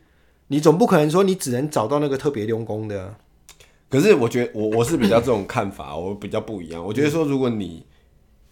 [0.49, 3.15] 你总不可能说你只能找到那个特别用功的。
[3.89, 6.85] 可是我觉得我我是比较这种看法，我比较不一样。
[6.85, 7.83] 我觉得说如果你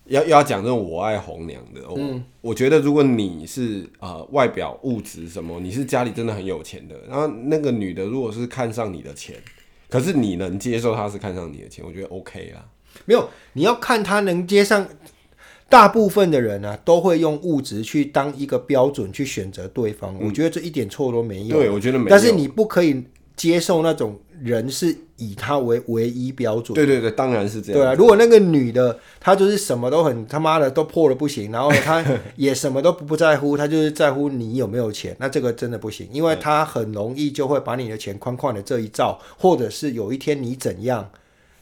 [0.09, 9.37] 要要讲这种我爱红娘的，嗯，我觉得如果你是呃外表物质什么，你是家里真的很有钱的，然后那个女的如果是看上你的钱。
[9.89, 12.65] 可是你能接受她是看上你的钱，我觉得 OK 啦。
[13.05, 14.87] 没有，你要看她能接上。
[15.69, 20.15] 大部分的人呢、啊，都会用物质去当一个标准去选择对方。
[20.15, 21.57] 嗯、我觉得这一点错都没有。
[21.57, 22.09] 对，我觉得没有。
[22.09, 23.03] 但是你不可以
[23.35, 26.75] 接受那种人是以他为唯一标准。
[26.75, 27.81] 对对对，当然是这样。
[27.81, 32.05] 对啊，如果那个女的她就是什么都很他妈的都破了不行，然后她
[32.37, 41.11] 也什么都不不在乎，她就是在乎你有没有钱，那这个真的不行，因为她很容易就会把你的钱框框的这一照，或者是有一天你怎样，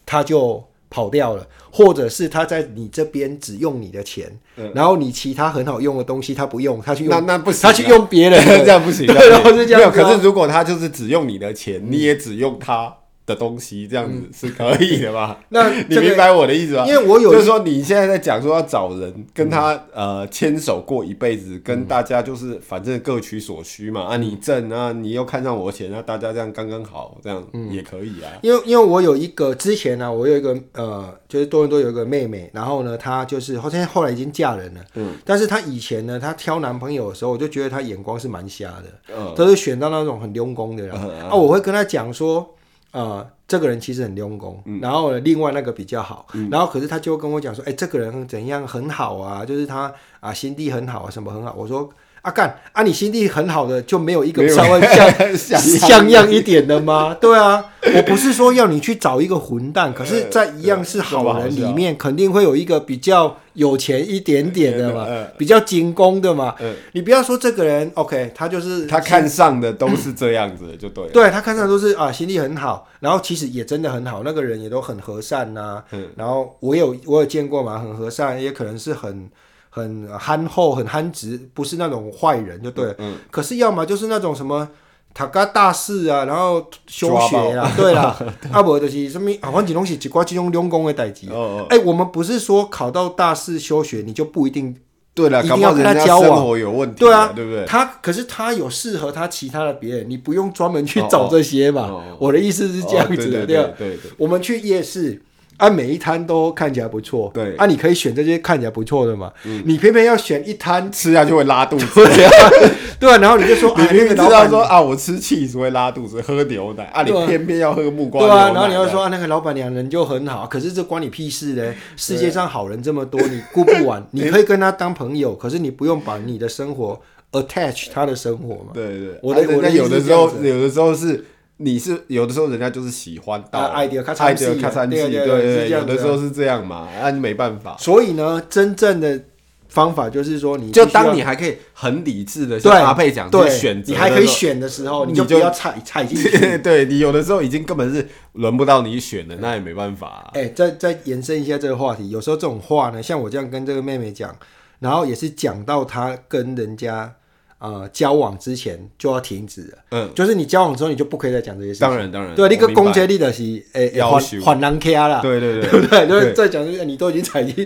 [0.05, 0.63] 她就。
[0.95, 9.05] 跑掉了，或者是他在你这边只用你的钱，嗯、然后你其他很好用的东西他不用，他去用那那不行，他去用别人 这样不行。
[9.11, 9.81] 对，然后是这样。
[9.81, 12.95] 没有，可是如果他就是只用你的钱，嗯、你也只用他。
[13.25, 15.39] 的东西这样子是可以的吧？
[15.49, 16.85] 那 你明白我的意思吗？
[16.85, 24.03] 因为我有就是说你现在在讲说要找人跟他呃牵手过一辈子，跟大家就是反正各取所需嘛。
[24.03, 28.29] 啊，你挣啊，你又看上我钱，那大家这样刚刚好，这样也可以啊。
[28.43, 41.33] 因为因为我有一个之前呢，我有一个呃，就是多伦多有一个妹妹，然后呢，她就是后现在后来已经嫁人了，嗯，但是她以前呢，她挑男朋友的时候，我就觉得她眼光是蛮瞎的，嗯，都是选到那种很用功的人啊。
[41.33, 42.51] 我会跟她讲说。
[42.95, 51.53] 呃，这个人其实很用功，嗯、然后呢，另外那个比较好，嗯、然后可是他就跟我讲说，哎，这个人怎样很好啊，就是他啊心地很好啊，什么很好。
[51.57, 51.89] 我说。
[52.25, 52.81] 阿干啊！
[52.81, 54.81] 你心地很好的就没有一个稍微
[55.37, 57.15] 像像样一点的吗？
[57.21, 57.63] 对啊，
[57.95, 65.05] 我不是说要你去找一个混蛋，可是，在一样是好人里面，肯定会有一个比较有钱一点点的嘛，
[65.37, 66.55] 比较精工的嘛。
[66.93, 71.07] 你不要说这个人，OK，他就是他看上的都是这样子的，就对。
[71.09, 75.83] 对他看上的都是啊，心地很好，然后其实也真的很好，那个人也都很和善呐。
[76.15, 79.29] 然后我有我有见过嘛，很和善，也可能是很。
[79.75, 82.95] 很憨厚，很憨直，不是那种坏人，就对。
[82.97, 83.17] 嗯。
[83.29, 84.65] 可是要么就是那种什么，
[85.13, 88.15] 他干大事啊，然后休学啊， 对啦。
[88.53, 91.27] 啊不就是什么啊，反正东西只挂这种两公的代志。
[91.29, 91.67] 哦哦。
[91.69, 94.73] 哎，我们不是说考到大四休学，你就不一定
[95.13, 96.29] 对了，一定要跟他交往。
[96.29, 96.99] 生活有问题。
[96.99, 97.65] 对啊，对不对？
[97.65, 102.01] 他可是他有适合他其他的别人，你不用专门去找这些嘛。
[102.17, 103.69] 我的意思是这样子的，对吧？
[103.77, 104.11] 对对。
[104.17, 105.21] 我们去夜市。
[105.57, 111.85] 啊，每一摊都看起来不错，对，啊，你可以选这些看起来不错的嘛，嗯，你偏偏要选一摊吃下去会拉肚子，
[112.99, 126.99] 对啊，然后你就说，你 明明知道说啊，我吃气只会拉肚子，喝牛奶啊，你偏偏要喝木瓜对啊，然后你要说啊，那个老板娘人就很好，可是这关你屁事嘞，世界上好人这么多，你顾不完，你可以跟他当朋友，可是你不用把你的生活
[127.31, 131.23] attach 他的生活嘛，对对，我的我的有的时候有的时候是。
[131.57, 137.77] 你是有的时候人家就是喜欢到爱的卡餐机，对对对，有的时候是这样嘛，那你没办法。
[137.79, 139.23] 所以呢，真正的
[139.69, 146.57] 方法就是说，你就当你还可以很理智的像阿佩讲，对选择，你还可以选的时候，你就不要踩踩进去。
[146.59, 150.29] 对你有的时候已经根本是轮不到你选的，那也没办法。
[150.33, 154.35] 哎，再再延伸一下这个话题，有时候这种话呢，像我这样跟这个妹妹讲，
[154.79, 157.15] 然后也是讲到她跟人家。
[157.57, 159.77] 呃，交往之前就要停止了。
[159.91, 161.87] 嗯，就是你交往之后，你就不可以再讲这些事情。
[161.87, 162.35] 当然，当然。
[162.35, 165.21] 对，那个攻击力的是诶，缓缓难卡啦。
[165.21, 166.07] 对对对，对不 对？
[166.07, 167.65] 就是再讲就是你都已经踩进，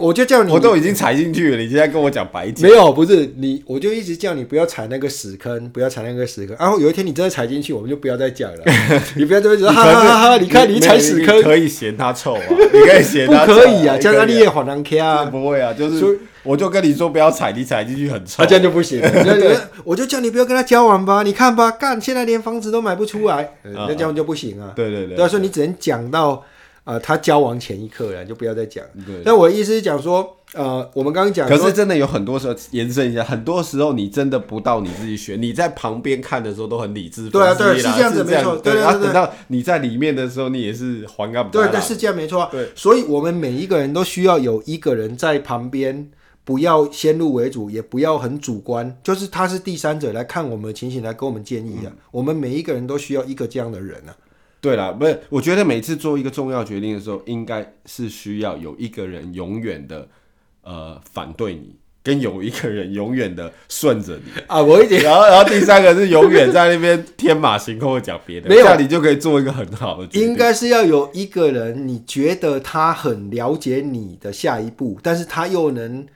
[0.00, 2.68] 我就叫你，我都已经踩进去了，你现在跟我讲白讲。
[2.68, 6.56] 没有，不是你，我就一直叫你不要踩那个屎坑，不要踩那个屎坑。
[6.58, 8.64] 然后有一天你真的踩进去，我们就不要再讲了。
[9.14, 10.36] 你不要这边说，哈哈哈哈！
[10.38, 15.26] 你看你踩屎坑，可以嫌他臭啊，你可以嫌他不可以啊，这样你也缓难 K 啊。
[15.26, 16.18] 不会啊，就是。
[16.42, 19.02] 我就跟你说不要踩，你踩进去很臭，这样就不行。
[19.84, 24.72] 我就叫你不要跟他交往吧，你看吧，干现在连房子都买不出来，那这样就不行啊。
[24.74, 26.44] 对对对，所以说你只能讲到
[26.84, 28.84] 呃他交往前一刻了，就不要再讲。
[29.06, 37.28] 对但我的意思是讲说，呃，我们刚刚讲，可是真的有很多时候延伸一下，很多时候你真的不到你自己选，你在旁边看的时候都很理智。
[37.28, 38.56] 对啊，对，是这样子，没错。
[38.56, 41.50] 对，然后等到你在里面的时候，你也是还干不？
[41.50, 42.48] 对对，是这样没错。
[42.50, 46.08] 对，所以我们每一个人都需要有一个人在旁边。
[46.48, 51.88] 不要先入为主，也不要很主观，就是他是第三者来看我们的情形，来给我们建议啊。
[51.88, 54.16] 嗯、我们每一个人都需要一个这样的人啊。
[54.58, 60.08] 对了，不是，我觉得每次做一个重要决定的时候，应该是需要有一个人永远的
[60.62, 64.62] 呃反对你，跟有一个人永远的顺着你 啊。
[64.62, 70.26] 我一点，然后然后第三个是永远在那边天马行空的讲别的，没有，这样你就可以做一个很好的决定。
[70.26, 76.06] 应该是要有一个人，你觉得他很了解你的下一步，但是他又能。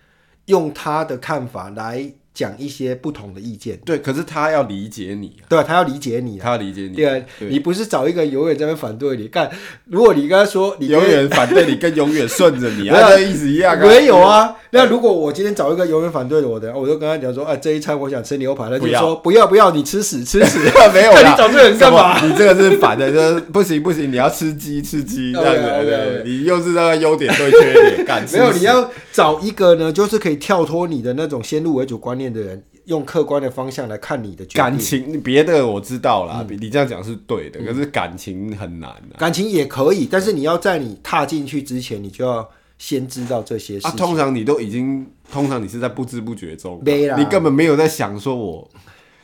[0.47, 9.51] 用他的看法来讲一些不同的意见，对，可是他要理解你，对，他要理解你，他要理解你，对，你不是找一个永远在那反对你，干，
[9.85, 14.57] 如果你跟他说你永远反对你，跟永远顺着你，啊， 意思一样，没有啊。
[14.71, 20.59] 那如果我今天找一个永远反对我的，我就跟他讲说，哎，这一餐我想吃牛排，他就说不要不要，你吃屎吃屎，
[20.95, 22.19] 没有，你找这个人干嘛？
[22.25, 32.63] 你这个是反的，就是不行不行，你要吃鸡吃鸡 这样子，你又是那个优点对缺点，干，没有，你要找一个呢，就是可以跳脱你的那种先入为主观念的人。
[32.87, 34.61] 用客观的方向来看你的决定。
[34.61, 39.15] 感情别的我知道啦，嗯、你这样讲是对的，可是感情很难、啊。
[39.17, 43.91] 感情也可以，但是你要在你踏进去之前，你就要先知道这些事情。
[43.93, 48.69] 啊，通常你都已经，通常你是在不知不觉中，你根本没有在想说我。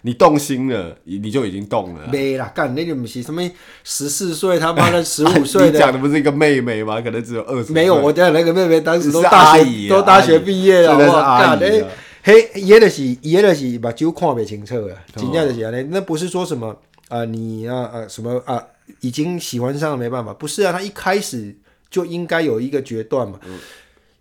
[0.03, 2.03] 你动心了，你就已经动了。
[2.12, 3.42] 没啦，干那个不是什么
[3.82, 5.72] 十四岁，他妈的 十五岁的。
[5.72, 7.01] 你讲的不是一个妹妹吗？
[7.01, 7.72] 可能只有二十。
[7.72, 10.96] 没有，我讲那个妹妹当时都大学，都大学毕业了。
[10.96, 11.88] 我干的，
[12.29, 14.95] 嘿，也的是，也的是把酒看不清楚了。
[15.16, 18.62] 真正的是那那不是说什么啊，你啊啊什么啊，
[19.01, 21.57] 已经喜欢上了没办法，不是啊，他一开始
[21.89, 23.41] 就应该有一个决断嘛。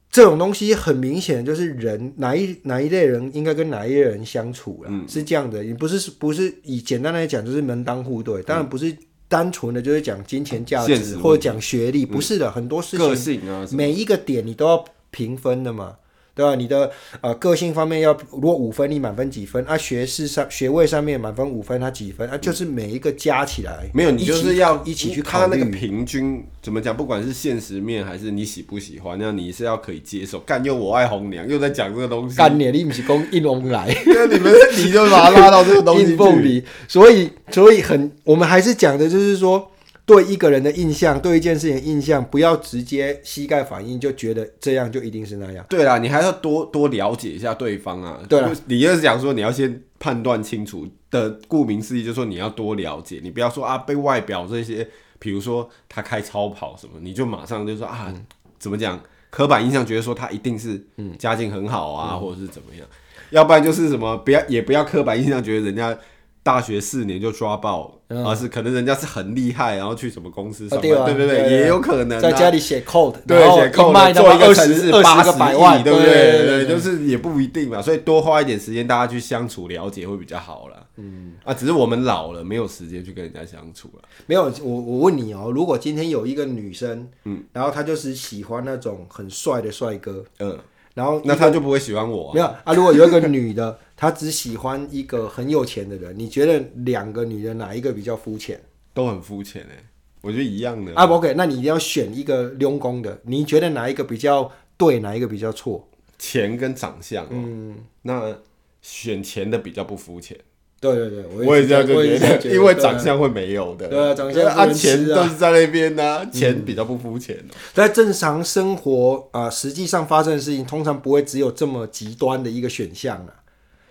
[0.10, 8.96] 这种东西很明显就是人哪一哪一类人应该跟哪一类人相处了，嗯、是这样的，你不是不是以简单来讲就是门当户对，当然不是
[9.28, 13.42] 单纯的就是讲金钱价值或者讲学历，不是的，很多事情，
[13.74, 15.98] 每一个点你都要评分的嘛。
[16.38, 16.54] 对吧？
[16.54, 19.66] 你的呃个性方面要，如果五分，你满分几分？
[19.66, 22.30] 啊，学士上学位上面满分五分，他几分？
[22.30, 26.96] 啊，就是每一个加起来，嗯、没有，你就是要一起去看那个平均怎么讲？
[26.96, 30.40] 不管是现实面还是你喜不喜欢，那你是要可以接受。
[30.42, 32.38] 干又我爱红娘，又在讲这个东西。
[32.38, 33.92] 干你，你不是讲硬龙来？
[34.06, 36.40] 那你们你就把它拉到这个东西 去。
[36.42, 39.72] 里所以，所以很，我们还是讲的就是说。
[40.08, 45.66] 对一个人的印象，对一件事情的印象，不要直接膝盖反应就觉得这样就一定是那样。
[45.68, 48.18] 对啦，你还要多多了解一下对方啊。
[48.30, 54.88] 对啦，你就是讲说你要先判断清楚的，顾名思义就是说你要多了解，你不要说啊被外表这些，
[55.20, 58.26] 比如说他开超跑什么，你就马上就说啊，嗯、
[58.58, 58.98] 怎么讲？
[59.30, 60.82] 刻板印象觉得说他一定是
[61.20, 62.88] 家境很好啊，嗯、或者是怎么样？
[63.32, 65.98] 要不然就是什么，不要也不要刻板印象觉得人家。
[66.44, 76.66] 大学四年就抓爆，而是可能人家是很厉害，然后去什么公司上班，对对对，也有可能在家里写 code，对，写 code 做一个城市八十个百万，对不对？
[76.66, 80.86] 对，就是也不一定嘛，所以多花一点时间，大家去相处了解会比较好啦。
[80.96, 84.04] 嗯啊，只是我们老了，没有时间去跟人家相处了。
[84.26, 90.58] 没有，我我问你哦，如果今天有一个女生，嗯，然后她就是喜欢那种很帅的帅哥，嗯。
[90.98, 92.34] 然后那他就不会喜欢我啊？
[92.34, 98.60] 没有啊，如果有一个女的，她只喜欢一个很有钱的人，你觉得两个女人哪一个比较肤浅？
[98.96, 99.84] 都很肤浅哎，
[100.22, 101.06] 我觉得一样的啊。
[101.06, 105.88] OK，那你一定要选一个用功的，你觉得哪一个比较对，哪一个比较错？
[106.18, 108.36] 钱跟长相哦，嗯，那
[108.82, 110.36] 选钱的比较不肤浅。
[110.80, 113.88] 对对对，我也这样觉得， 因为长相会没有的。
[113.88, 117.36] 对啊，长相啊，钱都是在那边呢，钱比较不肤浅。
[117.74, 123.34] 在正常生活啊，实际上发生的事情，通常不会只有这么极端的一个选项啊。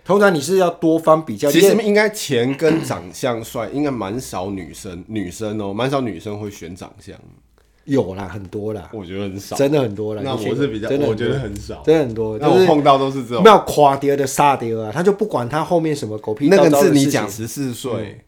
[0.05, 1.51] 通常你是要多方比较。
[1.51, 7.13] 其实应该钱跟长相帅，应该蛮少女生女生哦，蛮少女生会选长相。
[7.87, 10.21] 有啦，很多啦，我觉得很少，真的很多啦。
[10.23, 12.37] 那我是比较，真的我觉得很少，真的很多。
[12.37, 16.49] 那我碰到都是这种，没有夸跌的杀跌啊，他就不管他后面什么狗屁。
[16.49, 18.19] 那个是你讲十四岁、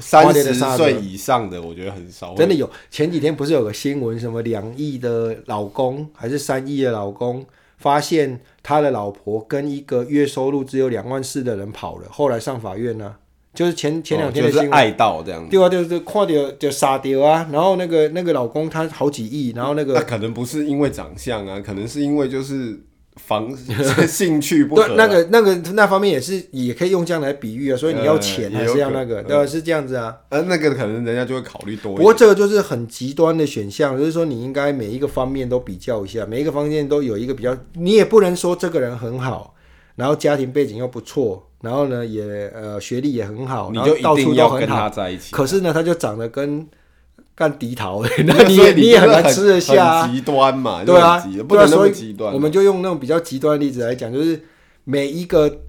[0.00, 2.34] 三十岁以上的，我觉得很少。
[2.36, 7.44] 真的有，前几天不是有个新闻，什么两亿的老公还是三亿的老公，
[7.78, 13.16] 发现他的老婆跟一个月收入只有两万四的人跑了，后来上法院呢。
[13.54, 17.48] 就是前前两天的新闻，爱到这样子，对啊，就是看到就杀掉啊。
[17.52, 22.76] 然后那个那个老公他好几亿，然后那个他可能不是因为长相啊，可能是因为就是
[23.14, 23.48] 房
[24.08, 24.88] 兴趣不合。
[24.88, 27.76] 对，那个那个那方面也是也可以用这样来比喻啊。
[27.76, 29.22] 所以你要钱还是要那个？
[29.22, 30.16] 对，是这样子啊。
[30.30, 31.94] 呃，那个可能人家就会考虑多。
[31.94, 37.56] 不过这个就是很极端的选项，就是说你应该每一个方面都比较一下，每一个方面都有一个比较。
[37.74, 39.54] 你也不能说这个人很好，
[39.94, 41.50] 然后家庭背景又不错。
[41.64, 42.22] 然后呢，也
[42.54, 45.32] 呃学历也很好，你就到处要跟他在一起。
[45.32, 46.66] 可是呢，他就长得跟
[47.34, 50.06] 干低桃， 那你也你也很难吃得下。
[50.06, 52.32] 极端嘛，对啊，不能那么极端。
[52.32, 54.40] 我们就用那种比较极端的例子来讲，就是
[54.84, 55.62] 每一个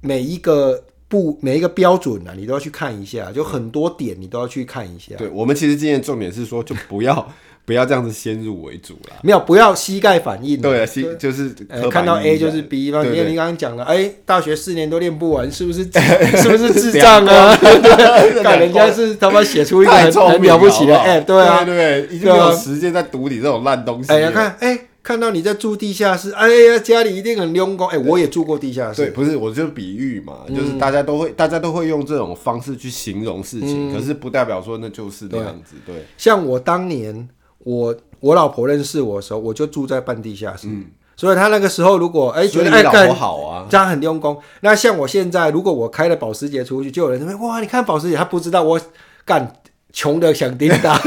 [0.00, 5.14] 每一个不每一个标准啊，你都要去看一下，就很多点你都要去看一下。
[5.16, 7.28] 对，我们其实今天重点是说，就不要。
[7.66, 10.60] 不要这样子先入为主啦，没有，不要膝盖反应。
[10.60, 11.48] 对啊，膝就是
[11.90, 13.02] 看到 A 就是 B 嘛。
[13.02, 15.82] 因为你刚刚讲了，哎，大学四年都练不完，是不是？
[15.84, 17.56] 是不是智障啊？
[18.42, 24.12] 看 人家是他妈写出一个很很了不起的 App，对啊，对，已经没有时间在读你这种烂东西。
[24.12, 27.88] 哎呀，看，哎，看到你在住地下室，哎呀，家里一定很用功。
[27.88, 29.06] 哎，我也住过地下室。
[29.06, 35.76] 对，不是，我就比喻嘛，就是大家都会，大家都会用这种方式去形容事情，可是不代表说那就是那样子。
[35.86, 37.26] 对，像我当年。
[37.64, 40.86] 我我老婆认识我的时候，我就住在半地下室，嗯、
[41.16, 44.38] 所以她那个时候如果哎、欸、觉得哎干好啊，这样很用功。
[44.60, 48.80] 那像我现在，如果我开了保时捷出去，就有人说哇，你看保时捷，他不知道我
[49.24, 49.60] 干
[49.94, 51.00] 穷的响叮当，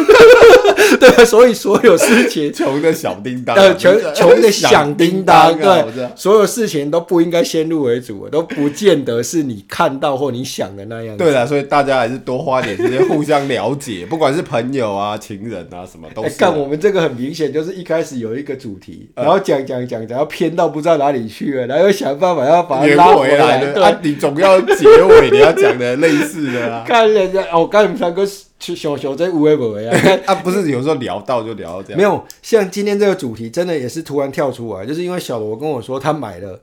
[0.97, 11.17] 对，所以所有事情 穷的小叮当，呃，穷 穷的响叮当，对，所有事情都不应该先入为主，都不见得是你看到或你想的那样。
[11.17, 16.33] 对啦，所以大家还是多花点时间互相了解，不管是朋友啊、情人啊，什么都是、啊。
[16.39, 23.65] 看、欸、我们这个很明显就是一开始有一个主题，然后讲讲讲讲，要偏到不知道哪里去了，然后又想办法要把它拉回来。
[23.65, 26.85] 对，啊、你总要结尾你要讲的类似的啊。
[26.87, 28.25] 看人家哦，刚才三个。
[28.59, 29.97] 小小在无为不为啊！
[30.25, 31.97] 啊，不是有时候聊到就聊到这样。
[31.97, 36.59] 没有，像今天这个主题，真的也是突然跳出来，就是因为小罗跟我说他买了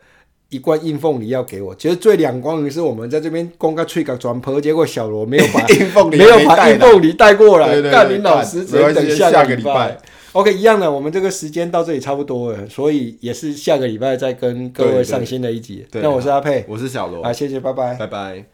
[0.49, 1.75] 一罐硬凤梨要给我。
[1.75, 7.81] 其实最两光的是我们在这边公开吹个转播，结果小罗没有把 硬凤梨没有把硬凤梨带过来。
[7.83, 9.97] 干林老师只能等下个礼拜。
[10.33, 15.87] OK，一样的，我们这个时间到这里差不多了，所以也是下个礼拜再跟各位上新的一集。
[15.93, 18.54] 那我是阿佩，我是小罗，啊，谢谢，拜拜，拜拜。